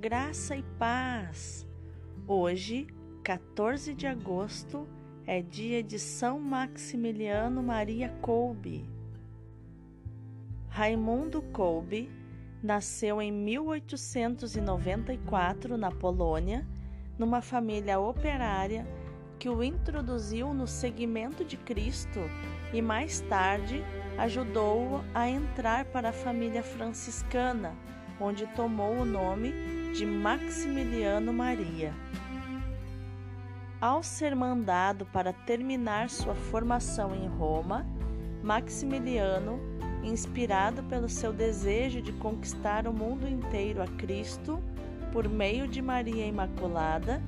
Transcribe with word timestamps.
graça 0.00 0.56
e 0.56 0.62
paz. 0.78 1.66
Hoje, 2.26 2.86
14 3.22 3.92
de 3.92 4.06
agosto, 4.06 4.88
é 5.26 5.42
dia 5.42 5.82
de 5.82 5.98
São 5.98 6.40
Maximiliano 6.40 7.62
Maria 7.62 8.08
Kolbe. 8.22 8.88
Raimundo 10.68 11.42
Kolbe 11.42 12.10
nasceu 12.62 13.20
em 13.20 13.30
1894 13.30 15.76
na 15.76 15.90
Polônia, 15.90 16.66
numa 17.18 17.42
família 17.42 18.00
operária 18.00 18.86
que 19.38 19.50
o 19.50 19.62
introduziu 19.62 20.54
no 20.54 20.66
seguimento 20.66 21.44
de 21.44 21.58
Cristo 21.58 22.20
e 22.72 22.80
mais 22.80 23.20
tarde 23.20 23.84
ajudou-o 24.16 25.04
a 25.12 25.28
entrar 25.28 25.84
para 25.84 26.08
a 26.08 26.12
família 26.12 26.62
franciscana, 26.62 27.76
onde 28.18 28.46
tomou 28.54 28.96
o 28.96 29.04
nome 29.04 29.79
de 29.92 30.06
Maximiliano 30.06 31.32
Maria. 31.32 31.92
Ao 33.80 34.02
ser 34.02 34.36
mandado 34.36 35.04
para 35.06 35.32
terminar 35.32 36.08
sua 36.08 36.34
formação 36.34 37.14
em 37.14 37.26
Roma, 37.26 37.84
Maximiliano, 38.42 39.58
inspirado 40.02 40.82
pelo 40.84 41.08
seu 41.08 41.32
desejo 41.32 42.00
de 42.00 42.12
conquistar 42.12 42.86
o 42.86 42.92
mundo 42.92 43.26
inteiro 43.28 43.82
a 43.82 43.86
Cristo 43.86 44.62
por 45.12 45.28
meio 45.28 45.66
de 45.66 45.82
Maria 45.82 46.26
Imaculada, 46.26 47.20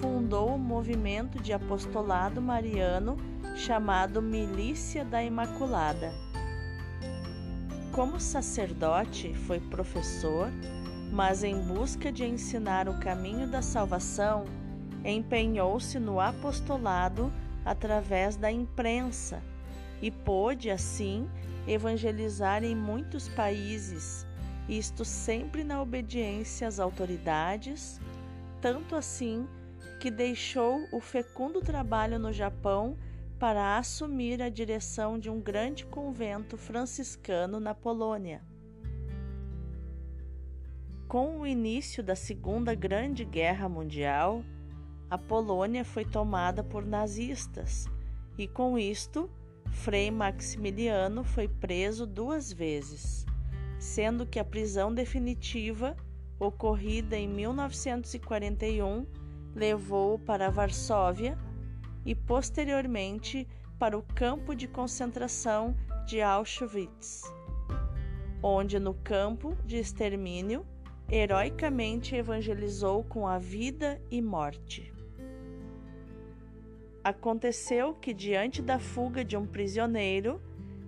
fundou 0.00 0.54
o 0.54 0.58
movimento 0.58 1.38
de 1.42 1.52
apostolado 1.52 2.40
mariano 2.40 3.16
chamado 3.56 4.22
Milícia 4.22 5.04
da 5.04 5.22
Imaculada. 5.22 6.12
Como 7.92 8.18
sacerdote, 8.18 9.34
foi 9.34 9.60
professor, 9.60 10.48
mas 11.10 11.42
em 11.42 11.60
busca 11.60 12.12
de 12.12 12.24
ensinar 12.24 12.88
o 12.88 12.98
caminho 12.98 13.48
da 13.48 13.62
salvação, 13.62 14.44
empenhou-se 15.04 15.98
no 15.98 16.20
apostolado 16.20 17.32
através 17.64 18.36
da 18.36 18.50
imprensa 18.50 19.42
e 20.00 20.10
pôde, 20.10 20.70
assim, 20.70 21.28
evangelizar 21.66 22.64
em 22.64 22.74
muitos 22.74 23.28
países, 23.28 24.26
isto 24.68 25.04
sempre 25.04 25.64
na 25.64 25.82
obediência 25.82 26.66
às 26.66 26.78
autoridades, 26.78 28.00
tanto 28.60 28.94
assim 28.94 29.46
que 29.98 30.10
deixou 30.10 30.86
o 30.92 31.00
fecundo 31.00 31.60
trabalho 31.60 32.18
no 32.18 32.32
Japão 32.32 32.96
para 33.38 33.78
assumir 33.78 34.40
a 34.40 34.48
direção 34.48 35.18
de 35.18 35.28
um 35.28 35.40
grande 35.40 35.84
convento 35.86 36.56
franciscano 36.56 37.58
na 37.58 37.74
Polônia. 37.74 38.42
Com 41.10 41.40
o 41.40 41.44
início 41.44 42.04
da 42.04 42.14
Segunda 42.14 42.72
Grande 42.72 43.24
Guerra 43.24 43.68
Mundial, 43.68 44.44
a 45.10 45.18
Polônia 45.18 45.84
foi 45.84 46.04
tomada 46.04 46.62
por 46.62 46.86
nazistas 46.86 47.88
e, 48.38 48.46
com 48.46 48.78
isto, 48.78 49.28
Frei 49.72 50.08
Maximiliano 50.08 51.24
foi 51.24 51.48
preso 51.48 52.06
duas 52.06 52.52
vezes, 52.52 53.26
sendo 53.76 54.24
que 54.24 54.38
a 54.38 54.44
prisão 54.44 54.94
definitiva, 54.94 55.96
ocorrida 56.38 57.16
em 57.16 57.26
1941, 57.26 59.04
levou-o 59.52 60.16
para 60.16 60.48
Varsóvia 60.48 61.36
e 62.06 62.14
posteriormente 62.14 63.48
para 63.80 63.98
o 63.98 64.02
campo 64.14 64.54
de 64.54 64.68
concentração 64.68 65.76
de 66.06 66.22
Auschwitz, 66.22 67.24
onde 68.40 68.78
no 68.78 68.94
campo 68.94 69.56
de 69.66 69.76
extermínio 69.76 70.64
heroicamente 71.10 72.14
evangelizou 72.14 73.02
com 73.02 73.26
a 73.26 73.36
vida 73.36 74.00
e 74.10 74.22
morte. 74.22 74.92
Aconteceu 77.02 77.94
que, 77.94 78.14
diante 78.14 78.62
da 78.62 78.78
fuga 78.78 79.24
de 79.24 79.36
um 79.36 79.44
prisioneiro, 79.44 80.40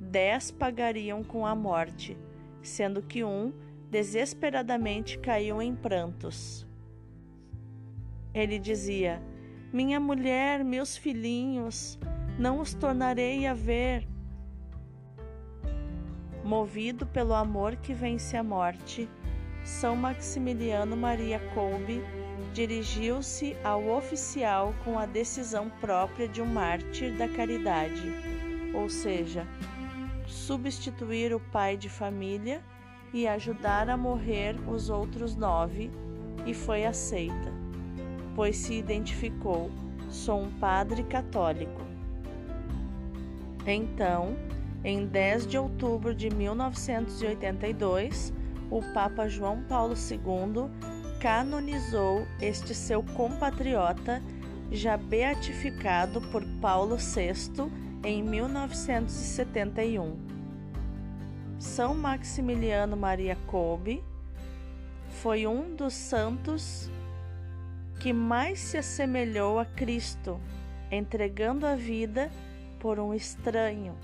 dez 0.00 0.50
pagariam 0.50 1.22
com 1.22 1.44
a 1.44 1.54
morte, 1.54 2.16
sendo 2.62 3.02
que 3.02 3.22
um 3.22 3.52
desesperadamente 3.90 5.18
caiu 5.18 5.60
em 5.60 5.74
prantos. 5.74 6.66
Ele 8.32 8.58
dizia: 8.58 9.20
Minha 9.72 10.00
mulher, 10.00 10.64
meus 10.64 10.96
filhinhos, 10.96 11.98
não 12.38 12.60
os 12.60 12.72
tornarei 12.72 13.46
a 13.46 13.52
ver. 13.52 14.08
Movido 16.44 17.04
pelo 17.04 17.34
amor 17.34 17.76
que 17.76 17.92
vence 17.92 18.36
a 18.36 18.42
morte, 18.42 19.08
São 19.66 19.94
Maximiliano 19.94 20.96
Maria 20.96 21.38
Kolbe 21.52 22.02
dirigiu-se 22.54 23.54
ao 23.62 23.88
oficial 23.88 24.74
com 24.82 24.98
a 24.98 25.04
decisão 25.04 25.68
própria 25.80 26.26
de 26.26 26.40
um 26.40 26.46
mártir 26.46 27.14
da 27.18 27.28
caridade, 27.28 28.10
ou 28.72 28.88
seja, 28.88 29.46
substituir 30.26 31.34
o 31.34 31.40
pai 31.40 31.76
de 31.76 31.90
família 31.90 32.62
e 33.12 33.28
ajudar 33.28 33.90
a 33.90 33.96
morrer 33.96 34.56
os 34.66 34.88
outros 34.88 35.36
nove, 35.36 35.90
e 36.46 36.54
foi 36.54 36.86
aceita 36.86 37.66
pois 38.36 38.56
se 38.56 38.74
identificou: 38.74 39.70
sou 40.10 40.42
um 40.42 40.50
padre 40.60 41.02
católico. 41.02 41.80
Então, 43.66 44.36
em 44.84 45.06
10 45.06 45.46
de 45.48 45.58
outubro 45.58 46.14
de 46.14 46.30
1982, 46.30 48.32
o 48.70 48.82
Papa 48.92 49.28
João 49.28 49.62
Paulo 49.62 49.94
II 49.94 50.70
canonizou 51.20 52.26
este 52.40 52.74
seu 52.74 53.02
compatriota, 53.02 54.22
já 54.70 54.96
beatificado 54.96 56.20
por 56.32 56.44
Paulo 56.60 56.96
VI 56.96 57.70
em 58.04 58.22
1971. 58.22 60.16
São 61.58 61.94
Maximiliano 61.94 62.96
Maria 62.96 63.36
Kolbe 63.46 64.04
foi 65.22 65.46
um 65.46 65.74
dos 65.74 65.94
santos 65.94 66.90
que 68.00 68.12
mais 68.12 68.58
se 68.60 68.76
assemelhou 68.76 69.58
a 69.58 69.64
Cristo, 69.64 70.38
entregando 70.90 71.66
a 71.66 71.74
vida 71.74 72.30
por 72.78 73.00
um 73.00 73.14
estranho. 73.14 73.96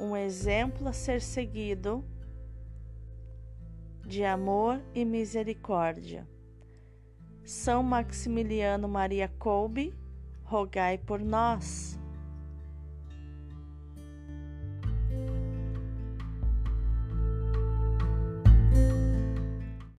Um 0.00 0.16
exemplo 0.16 0.86
a 0.86 0.92
ser 0.92 1.20
seguido 1.20 2.04
de 4.06 4.24
amor 4.24 4.80
e 4.94 5.04
misericórdia. 5.04 6.26
São 7.44 7.82
Maximiliano 7.82 8.88
Maria 8.88 9.26
Kolbe, 9.26 9.92
rogai 10.44 10.98
por 10.98 11.20
nós. 11.20 11.97